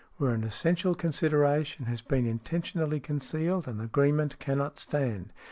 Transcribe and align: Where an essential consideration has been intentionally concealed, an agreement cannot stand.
Where 0.17 0.31
an 0.33 0.43
essential 0.43 0.95
consideration 0.95 1.85
has 1.85 2.01
been 2.01 2.25
intentionally 2.25 2.99
concealed, 2.99 3.67
an 3.67 3.79
agreement 3.79 4.39
cannot 4.39 4.79
stand. 4.79 5.31